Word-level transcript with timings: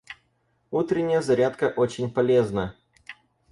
Утренняя 0.71 1.21
зарядка 1.21 1.65
очень 1.75 2.09
полезна. 2.09 2.75